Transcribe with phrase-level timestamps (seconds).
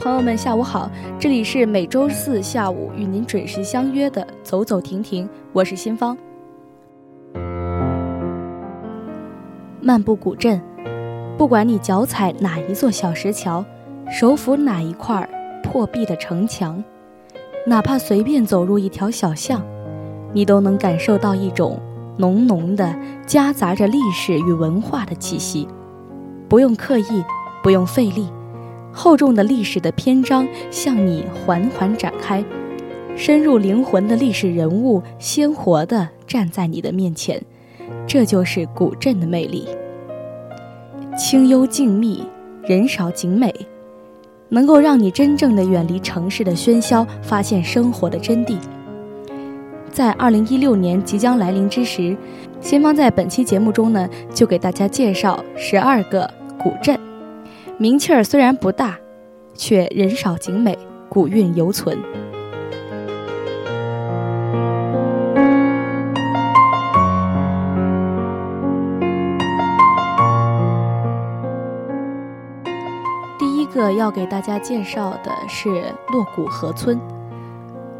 [0.00, 0.90] 朋友们，下午好！
[1.18, 6.16] 这里是每周四下午与您准时相约的《走走停停》，我是新芳。
[9.82, 10.58] 漫步古镇，
[11.36, 13.62] 不管你脚踩哪一座小石桥，
[14.10, 15.28] 手抚哪一块
[15.62, 16.82] 破壁的城墙，
[17.66, 19.62] 哪怕随便走入一条小巷，
[20.32, 21.78] 你都能感受到一种
[22.16, 25.68] 浓浓的、夹杂着历史与文化的气息。
[26.48, 27.22] 不用刻意，
[27.62, 28.26] 不用费力。
[28.92, 32.44] 厚重的历史的篇章向你缓缓展开，
[33.16, 37.40] 深入灵魂的历史人物鲜活地站在你的面前，
[38.06, 39.68] 这就是古镇的魅力。
[41.18, 42.20] 清幽静谧，
[42.62, 43.54] 人少景美，
[44.48, 48.56] 能够让你真正的远离城市的喧嚣，发现生活的真谛。
[49.90, 52.16] 在二零一六年即将来临之时，
[52.60, 56.30] 新方在本期节目中呢，就给大家介绍十二个
[56.62, 56.98] 古镇。
[57.80, 58.98] 名气儿虽然不大，
[59.54, 60.78] 却人少景美，
[61.08, 61.96] 古韵犹存。
[73.38, 75.70] 第一个要给大家介绍的是
[76.12, 77.00] 洛古河村。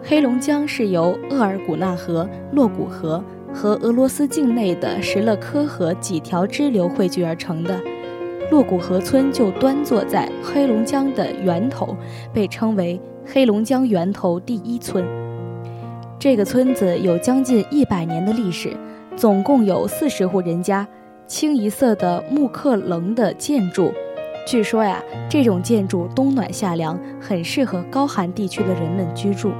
[0.02, 7.80] 黑龙江是由额尔古纳河、洛古河和俄罗斯境内的什勒科河几条支流汇聚而成的。
[8.50, 11.96] 洛古河村就端坐在黑龙江的源头，
[12.32, 15.04] 被称为黑龙江源头第一村。
[16.18, 18.76] 这个村子有将近一百年的历史，
[19.16, 20.86] 总共有四十户人家，
[21.28, 23.92] 清一色的木刻棱的建筑。
[24.44, 29.52] 据说呀，这种建筑冬暖夏凉，很适合高寒地区的人们居住。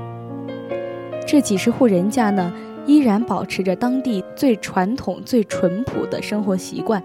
[1.24, 2.52] 这几十户人家呢，
[2.86, 7.00] 依然保持着当地最传统、最淳朴的生活习惯。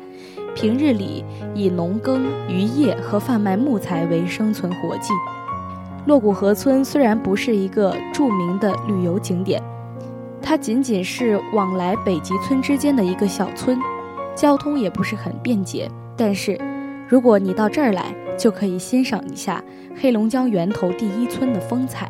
[0.56, 1.24] 平日里
[1.54, 5.14] 以农耕、渔业和贩卖木材为生存活计。
[6.08, 9.62] 洛古河村虽然不是一个著名的旅游景点，
[10.42, 13.78] 它仅仅是往来北极村之间的一个小村，
[14.34, 15.92] 交通也不是很便捷。
[16.16, 16.58] 但是，
[17.10, 19.62] 如果你到这儿来，就可以欣赏一下
[20.00, 22.10] 黑龙江源头第一村的风采。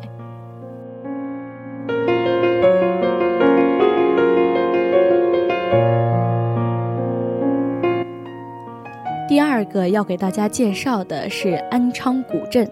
[9.36, 12.66] 第二个要给大家介绍的是安昌古镇。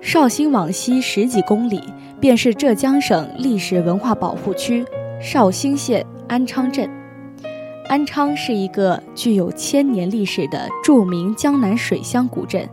[0.00, 1.82] 绍兴往西十几公里，
[2.20, 4.86] 便是浙江省历史文化保护区
[5.20, 6.88] 绍兴县安昌镇。
[7.88, 12.64] 安昌是一个具有千年历史的著名江南水乡古镇，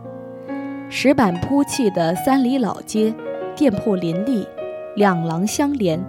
[0.88, 3.12] 石板铺砌的三里老街，
[3.56, 4.46] 店铺林立，
[4.94, 6.00] 两廊相连，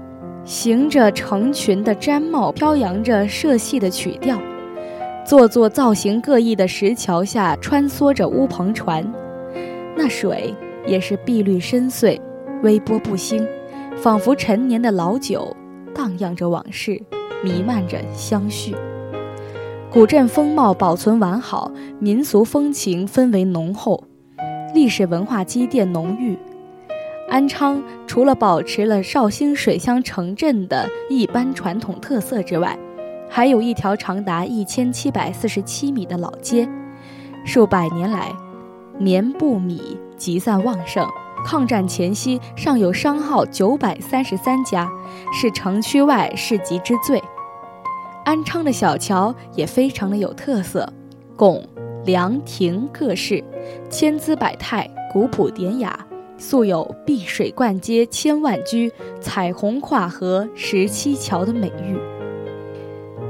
[0.45, 4.39] 行着成群的毡帽，飘扬着社戏的曲调。
[5.27, 9.05] 座座造型各异的石桥下穿梭着乌篷船，
[9.93, 10.55] 那水
[10.85, 12.17] 也是碧绿深邃，
[12.63, 13.45] 微波不兴，
[13.97, 15.53] 仿佛陈年的老酒，
[15.93, 16.97] 荡漾着往事，
[17.43, 18.73] 弥漫着相续。
[19.91, 24.01] 古镇风貌保存完好，民俗风情氛围浓厚，
[24.73, 26.38] 历史文化积淀浓郁。
[27.27, 32.80] 安昌除了保持了绍兴水乡城镇的一般传统特色之外，
[33.29, 36.68] 还有一条长达一千七百四十七米的老街，
[37.45, 38.33] 数百年来，
[38.97, 41.07] 棉布米集散旺盛。
[41.45, 44.89] 抗战前夕，尚有商号九百三十三家，
[45.31, 47.24] 是城区外市集之最。
[48.25, 50.91] 安昌的小桥也非常的有特色，
[51.38, 51.63] 拱、
[52.06, 53.41] 梁、亭各式，
[53.89, 55.97] 千姿百态，古朴典雅，
[56.38, 58.91] 素有“碧水灌街千万居，
[59.21, 61.97] 彩虹跨河十七桥”的美誉。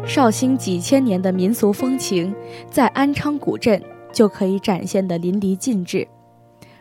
[0.08, 2.34] 绍兴几千年的民俗风情，
[2.72, 3.82] 在安昌古镇
[4.14, 6.08] 就可以展现得淋漓尽致。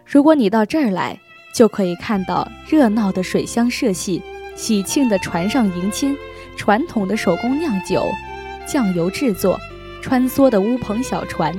[0.04, 1.18] 如果你到这儿来，
[1.52, 4.22] 就可以看到热闹的水乡社戏、
[4.54, 6.16] 喜庆的船上迎亲、
[6.56, 8.06] 传统的手工酿酒、
[8.64, 9.58] 酱油制作、
[10.00, 11.52] 穿梭的乌篷小船、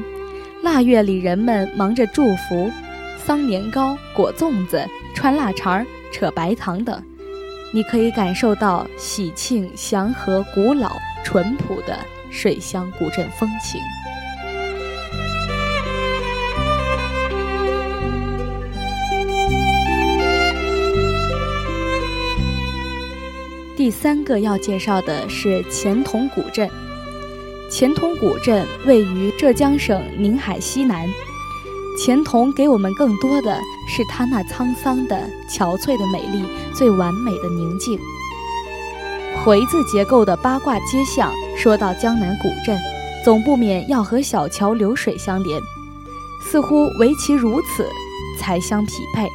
[0.64, 2.72] 腊月里人们忙着祝福、
[3.18, 7.04] 桑年糕、裹粽子、穿腊肠、扯白糖等。
[7.74, 10.96] 你可以感受到喜庆、祥和、古老、
[11.28, 11.94] 淳朴的
[12.32, 13.82] 水乡古镇风情。
[23.76, 26.70] 第三个要介绍的是钱塘古镇。
[27.70, 31.06] 钱塘古镇位于浙江省宁海西南。
[32.02, 38.00] 钱塘给我们更多的是它那沧桑的、憔悴的美丽，最完美的宁静。
[39.48, 42.78] 回字结构的八卦街巷，说到江南古镇，
[43.24, 45.58] 总不免要和小桥流水相连，
[46.44, 47.90] 似乎唯其如此，
[48.38, 49.26] 才相匹配。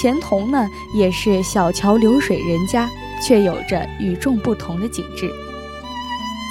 [0.00, 2.88] 钱塘呢，也是小桥流水人家，
[3.22, 5.28] 却有着与众不同的景致。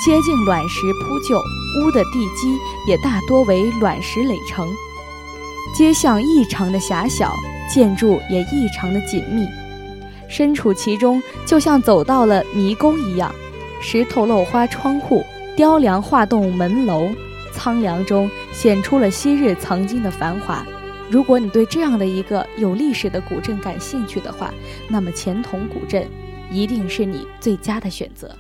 [0.05, 1.35] 街径卵石铺就，
[1.81, 4.69] 屋的地基也大多为卵石垒成。
[5.75, 7.33] 街巷异常的狭小，
[7.73, 9.47] 建筑也异常的紧密，
[10.27, 13.33] 身处其中就像走到了迷宫一样。
[13.81, 15.23] 石头漏花窗户，
[15.55, 17.09] 雕梁画栋门楼，
[17.53, 20.65] 苍凉中显出了昔日曾经的繁华。
[21.09, 24.53] 如果你对这样的一个有历史的古镇感兴趣的话，
[24.89, 26.05] 那么钱塘古镇
[26.51, 28.35] 一定是你最佳的选择。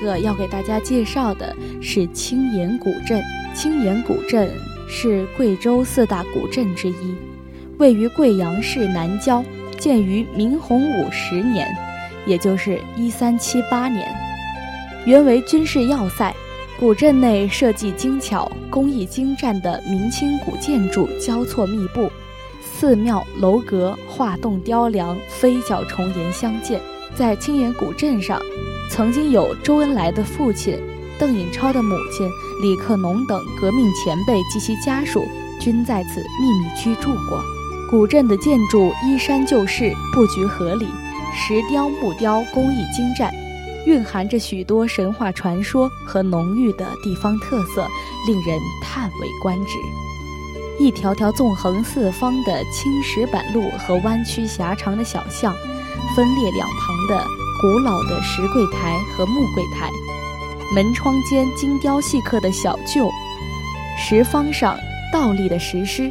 [0.00, 3.22] 个要给大家介绍的是青岩古镇。
[3.54, 4.50] 青岩古镇
[4.88, 7.14] 是贵州四大古镇之一，
[7.78, 9.44] 位于贵阳市南郊，
[9.78, 11.68] 建于明洪武十年，
[12.24, 14.08] 也就是一三七八年，
[15.04, 16.32] 原为军事要塞。
[16.78, 22.08] 古镇内设计精巧、工艺精湛的明清古建筑交错密布，
[22.62, 26.80] 寺庙楼阁、画栋雕梁、飞角重檐相间。
[27.16, 28.40] 在青岩古镇上。
[28.90, 30.78] 曾经有周恩来的父亲、
[31.18, 32.28] 邓颖超的母亲、
[32.62, 35.26] 李克农等革命前辈及其家属
[35.60, 37.42] 均在此秘密居住过。
[37.90, 40.86] 古镇的建筑依山就势，布局合理，
[41.34, 43.32] 石雕木雕工艺精湛，
[43.86, 47.86] 蕴含着许多神话传说和浓郁的地方特色，
[48.26, 49.78] 令人叹为观止。
[50.78, 55.54] 一条条纵横四方的青石板路和弯曲狭长的小巷，
[56.14, 57.26] 分列两旁的。
[57.60, 59.90] 古老的石柜台和木柜台，
[60.72, 63.10] 门窗间精雕细刻的小臼，
[63.98, 64.76] 石方上
[65.12, 66.08] 倒立的石狮，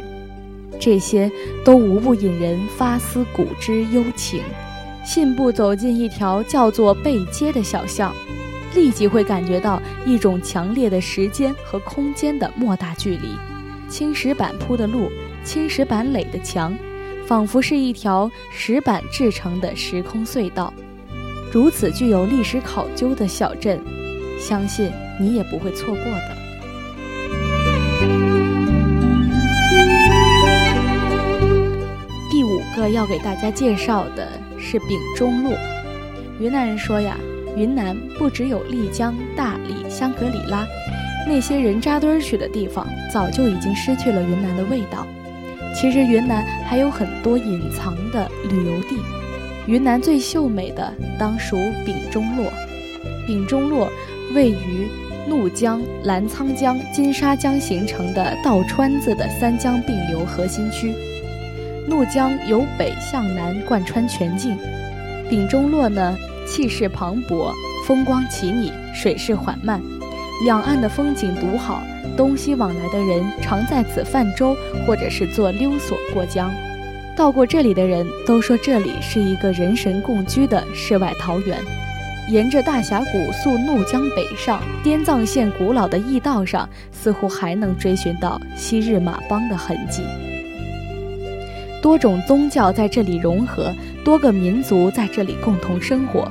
[0.78, 1.30] 这些
[1.64, 4.42] 都无不引人发思古之幽情。
[5.06, 8.14] 信步走进一条叫做背街的小巷，
[8.74, 13.34] 立即会感觉到一种强烈的时间和空间的莫大距离。
[13.88, 15.10] 青石板铺的路，
[15.42, 16.76] 青石板垒的墙，
[17.26, 20.70] 仿佛是一条石板制成的时空隧道。
[21.50, 23.80] 如此具有历史考究的小镇，
[24.38, 26.36] 相信你也不会错过的。
[32.30, 34.28] 第五个要给大家介绍的
[34.58, 35.52] 是丙中洛。
[36.38, 37.16] 云南人说呀，
[37.56, 40.66] 云南不只有丽江、大理、香格里拉，
[41.26, 45.06] 那些人扎堆儿去的地方，早就已经失去了云南的味道。
[45.74, 48.96] 其实云南还有很多隐藏的旅游地。
[49.68, 52.50] 云南最秀美的当属丙中洛。
[53.26, 53.86] 丙中洛
[54.34, 54.88] 位于
[55.28, 60.94] 怒江、澜沧江、金沙江形成的倒川子的三江并流核心区。
[61.86, 64.56] 怒江由北向南贯穿全境，
[65.28, 67.52] 丙中洛呢气势磅礴，
[67.86, 69.82] 风光奇拟，水势缓慢，
[70.46, 71.82] 两岸的风景独好，
[72.16, 74.56] 东西往来的人常在此泛舟
[74.86, 76.50] 或者是坐溜索过江。
[77.18, 81.58] 到过这里的人都说，这里是一个人神共居的世外桃源。
[82.30, 90.04] 沿着大峡谷溯怒江北上，滇藏线古老的驿道上，似乎还能追寻到昔日马帮的痕迹。
[91.82, 96.30] 多种宗教在这里融合，多个民族在这里共同生活。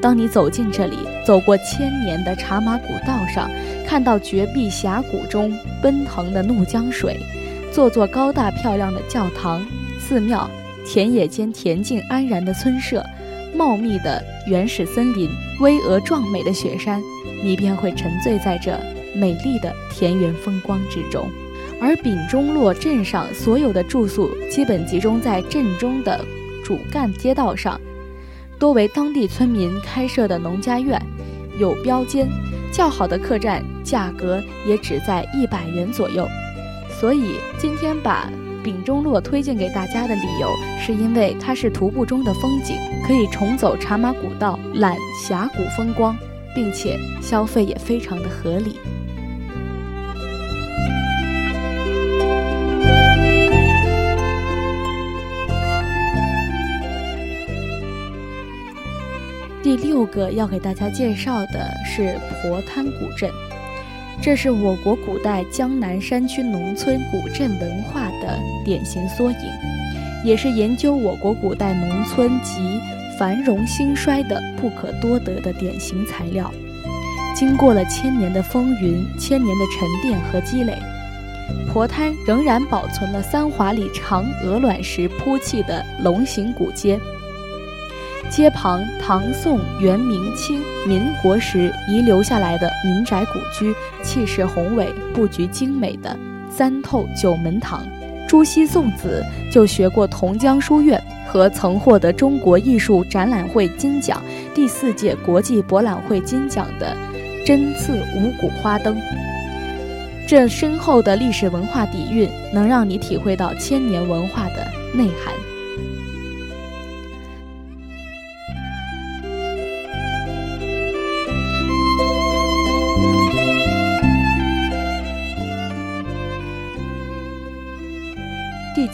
[0.00, 3.50] 当你走进这里，走过千年的茶马古道上，
[3.86, 5.52] 看到绝壁峡谷中
[5.82, 7.14] 奔腾的怒江水，
[7.70, 9.62] 座座高大漂亮的教堂。
[10.06, 10.50] 寺庙、
[10.84, 13.02] 田野间恬静安然的村舍、
[13.56, 15.30] 茂密的原始森林、
[15.60, 17.02] 巍峨壮美的雪山，
[17.42, 18.78] 你便会沉醉在这
[19.16, 21.26] 美丽的田园风光之中。
[21.80, 26.22] 而丙中洛镇上所有的住宿基本集中在镇中的
[26.62, 27.80] 主干街道上，
[28.58, 31.00] 多为当地村民开设的农家院，
[31.58, 32.28] 有标间，
[32.70, 36.28] 较好的客栈价格也只在一百元左右。
[37.00, 38.30] 所以今天把
[38.64, 40.48] 丙中洛推荐给大家的理由，
[40.80, 42.74] 是因为它是徒步中的风景，
[43.06, 46.16] 可以重走茶马古道，览峡谷风光，
[46.54, 48.76] 并且消费也非常的合理。
[59.62, 63.30] 第六个要给大家介绍的是婆滩古镇。
[64.22, 69.38] 这是我国古代江南山区农村古镇文化的典型缩影，
[70.24, 72.80] 也是研究我国古代农村及
[73.18, 76.50] 繁荣兴衰的不可多得的典型材料。
[77.34, 80.78] 经过了千年的风云、千年的沉淀和积累，
[81.70, 86.98] 婆滩仍然保存了三华里长鹅卵石铺砌的龙形古街。
[88.30, 96.16] 街旁唐宋元明清民国时遗留下来的民宅古居，气势宏伟，布局精美的
[96.50, 97.86] 三透九门堂。
[98.28, 104.22] 朱熹宋子就学过同江书院和曾获得中国艺术展览会金奖、
[104.54, 106.96] 第四届国际博览会金奖的
[107.46, 108.96] 针刺五谷花灯。
[110.26, 115.53] 这深厚的历史文化底蕴，能让你体会到千年文化的内涵。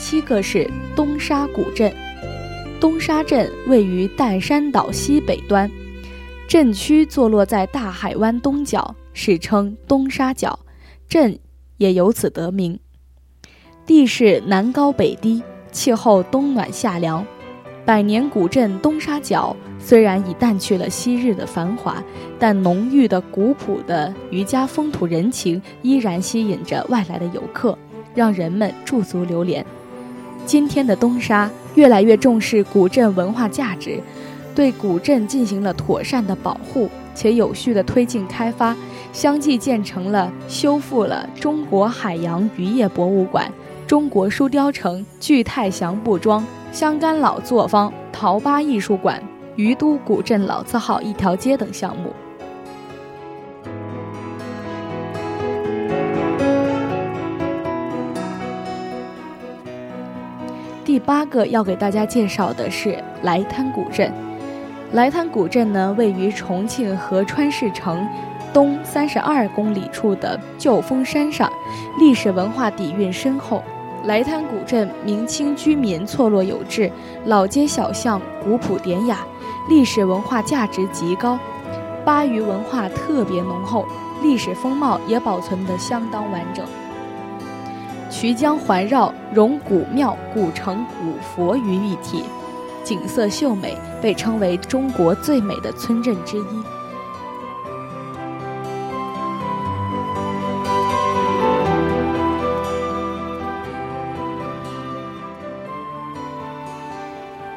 [0.00, 0.66] 七个是
[0.96, 1.92] 东沙古镇，
[2.80, 5.70] 东沙镇位于岱山岛西北端，
[6.48, 10.58] 镇区坐落在大海湾东角，史称东沙角，
[11.06, 11.38] 镇
[11.76, 12.80] 也由此得名。
[13.84, 17.24] 地势南高北低，气候冬暖夏凉。
[17.84, 22.02] 百年古镇东沙角虽然已淡去了昔日的繁华，
[22.38, 27.76] 但浓郁的古朴的渔家风土人情依然吸引着外来的游客，
[28.14, 29.64] 让人们驻足流连。
[30.50, 34.00] 今天的东沙越来越重视古镇文化价值，
[34.52, 38.76] 对古镇进行了妥善的保护，且有序的推进开发，
[39.12, 43.48] 相继建成了、修复了中国海洋渔业博物馆、
[43.86, 49.22] 中国书雕城、聚泰祥布庄、香干老作坊、陶巴艺术馆、
[49.54, 52.12] 于都古镇老字号一条街等项目。
[60.90, 64.12] 第八个要给大家介绍的是来滩古镇。
[64.90, 68.04] 来滩古镇呢，位于重庆合川市城
[68.52, 71.48] 东三十二公里处的旧峰山上，
[72.00, 73.62] 历史文化底蕴深厚。
[74.02, 76.90] 来滩古镇明清居民错落有致，
[77.24, 79.18] 老街小巷古朴典雅，
[79.68, 81.38] 历史文化价值极高，
[82.04, 83.86] 巴渝文化特别浓厚，
[84.24, 86.64] 历史风貌也保存得相当完整。
[88.10, 92.24] 渠江环绕，融古庙、古城、古佛于一体，
[92.82, 96.42] 景色秀美，被称为中国最美的村镇之一。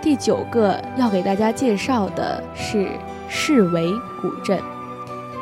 [0.01, 2.87] 第九个要给大家介绍的是
[3.27, 3.91] 士维
[4.21, 4.61] 古镇，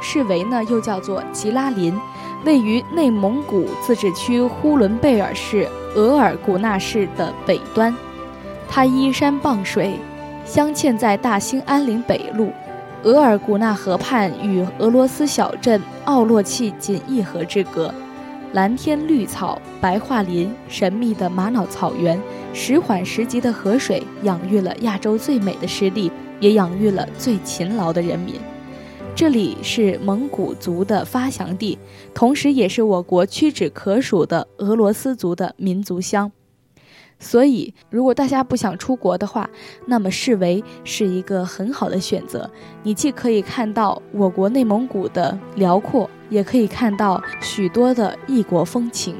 [0.02, 2.00] 士维呢又叫做吉拉林。
[2.44, 7.96] 位于内蒙古自治区呼伦贝尔市额尔古纳市的北端，
[8.68, 9.94] 它依山傍水，
[10.44, 12.52] 镶嵌在大兴安岭北麓，
[13.04, 17.94] 额尔古纳河畔与俄罗斯小镇奥洛契仅一河之隔。
[18.54, 22.20] 蓝天绿草、白桦林、神秘的玛瑙草原、
[22.54, 28.36] 时缓时急的河水，养育了亚洲最美的湿地，也养育了最勤劳的人民。
[29.22, 31.78] 这里是蒙古族的发祥地，
[32.12, 36.32] 同时也是我国屈指可数的俄罗斯族的民族乡。
[37.20, 39.48] 所以，如果大家不想出国的话，
[39.86, 42.50] 那么视为是一个很好的选择。
[42.82, 49.14] 你既可以看到我国内蒙古的辽阔，也可以看到许多的异国风情。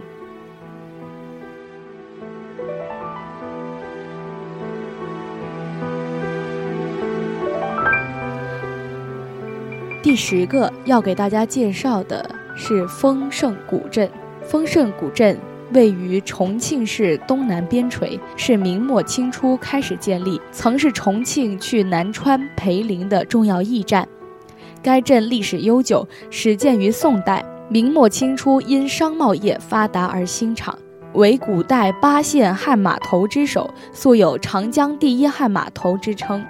[10.12, 14.12] 第十个要给大家介绍的是丰盛古镇。
[14.44, 15.40] 丰盛古镇
[15.72, 24.06] 位于重庆市东南边陲，是明末清初开始建立，曾是重庆去南川、涪陵的重要驿站。
[24.84, 30.78] 该镇历史悠久，始建于宋代，明末清初因商贸业发达而兴场，
[31.14, 36.44] 为古代八县汉码头之首，素有“长江第一汉码头”之称。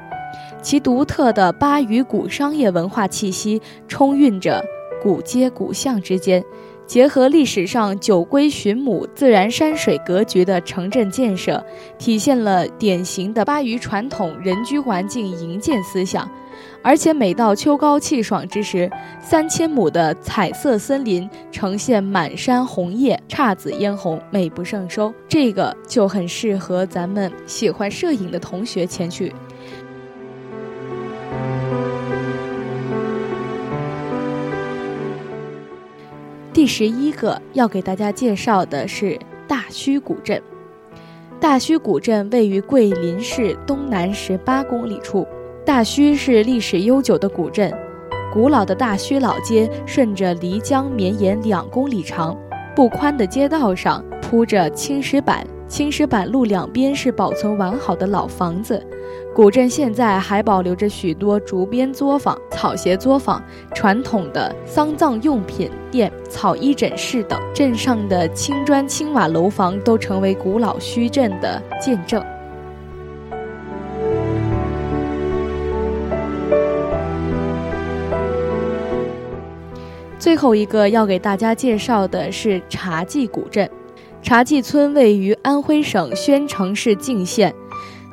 [0.61, 4.63] 其独特的巴渝古商业文化气息，充蕴着
[5.01, 6.43] 古街古巷之间，
[6.85, 11.63] 结合历史上九归寻母、自然山水格局的城镇建设，
[11.97, 16.29] 体现了典型的巴渝传统人居环境营建思想。
[16.83, 18.89] 而且每到秋高气爽之时，
[19.19, 25.11] 三千亩的彩色森林呈现满山红叶、姹紫嫣红，美不胜收。
[25.27, 29.33] 这个就很适合咱们喜欢摄影的同学前去。
[36.61, 40.39] 第十一个要给大家介绍的是大圩古镇。
[41.39, 45.27] 大圩古镇位于桂林市东南十八公里处。
[45.65, 47.73] 大圩是历史悠久的古镇，
[48.31, 52.37] 古老的大圩老街顺着漓江绵延两公里长，
[52.75, 58.85] 不宽的街道上铺着青石板，青石板路两边是保存完好的老房子。
[59.33, 63.41] 古镇现在还保留着许多竹编作坊、草鞋作坊、
[63.73, 67.39] 传统的丧葬用品店、草衣诊室等。
[67.55, 72.21] 镇上的青砖青瓦楼房都成为古老圩镇的见证。
[80.19, 83.71] 最后一个要给大家介绍的是茶记古镇。
[84.21, 87.53] 茶记村位于安徽省宣城市泾县，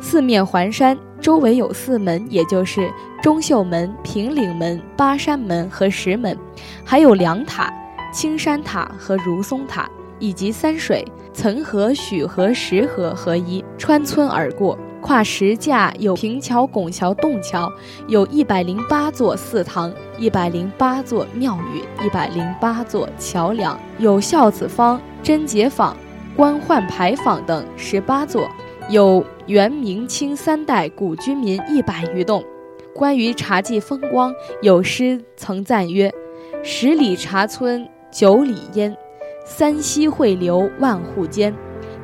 [0.01, 2.91] 四面环山，周围有四门，也就是
[3.23, 6.37] 中秀门、平岭门、巴山门和石门，
[6.83, 7.73] 还有两塔：
[8.13, 9.89] 青山塔和如松塔，
[10.19, 14.79] 以及三水岑河、许河、石河合一，穿村而过。
[15.01, 17.73] 跨石架有平桥、拱桥、洞桥，
[18.09, 25.97] 有一百零八座寺堂，一百零八座庙宇，一百零八座桥梁，有孝子坊、贞节坊、
[26.37, 28.49] 官宦牌坊等十八座，
[28.91, 32.43] 有元、明、清三代古居民一百余栋。
[32.95, 36.13] 关于茶记风光，有诗曾赞曰
[36.65, 38.97] ：“十里茶村九里烟，
[39.45, 41.55] 三溪汇流万户间，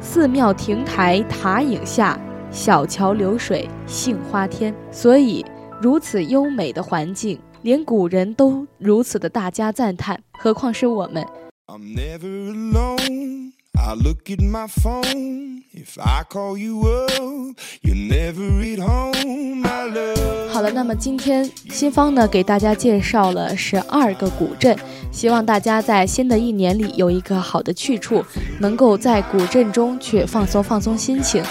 [0.01, 2.19] 寺庙亭台塔影下。”
[2.55, 5.45] 小桥流水杏花天，所以
[5.83, 11.27] 如此优美的环境，连古人都如此的大加赞叹，何况是我们。
[11.67, 13.53] I'm never alone.
[13.75, 15.63] I look at my phone.
[15.73, 20.53] If I call you up, you're never at home, my love.
[20.53, 24.77] 好了，那么今天新方呢给大家介绍了十二个古镇，
[25.11, 28.23] 希望大家在新的一年里有一个好的去处，
[28.61, 31.43] 能够在古镇中去放松放松心情，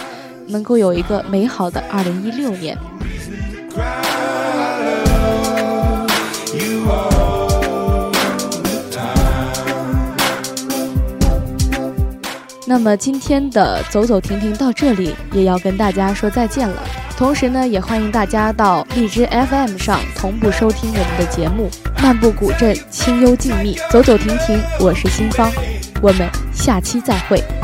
[0.46, 2.78] 能够有一个美好的二零一六年。
[12.66, 16.82] 那么今天的走走停停到这里也要跟大家说再见了。
[17.18, 21.70] 同时呢，也欢迎大家到荔枝 FM 上同步收听我们的节目
[22.02, 24.58] 《漫步古镇，清幽静谧，走走停停》。
[24.80, 25.52] 我是新芳，
[26.02, 27.63] 我们下期再会。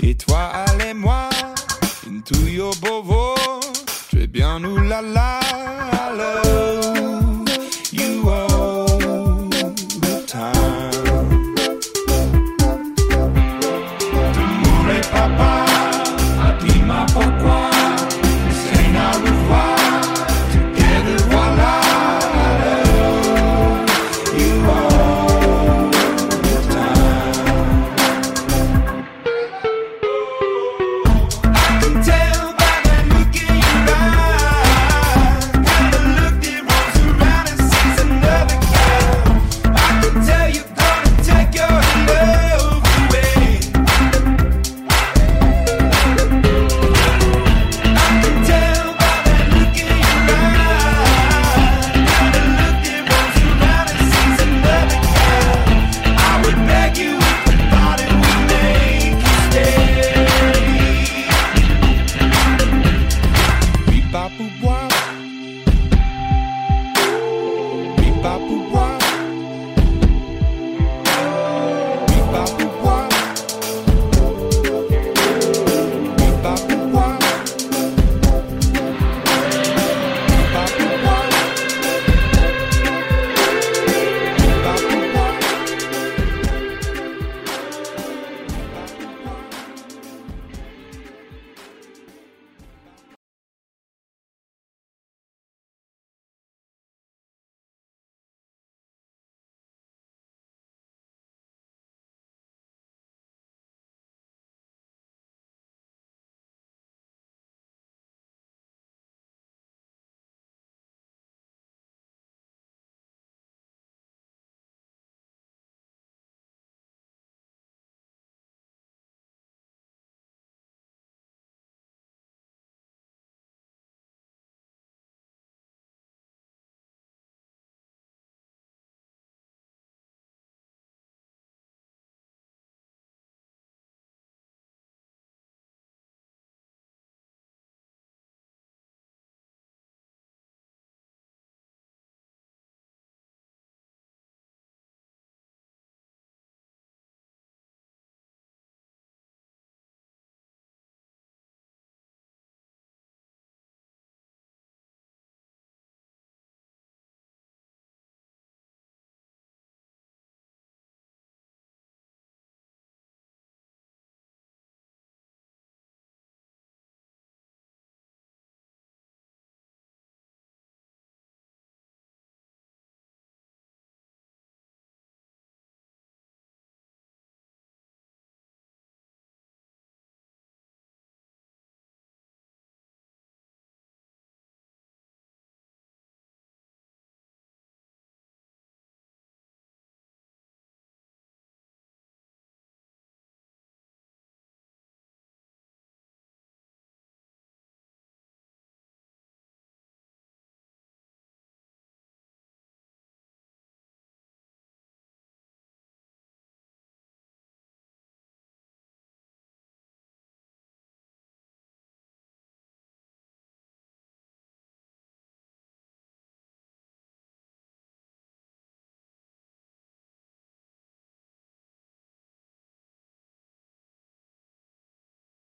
[0.00, 1.28] Et toi, allez moi,
[2.06, 3.34] into your bovo.
[4.08, 4.76] Tu es bien nous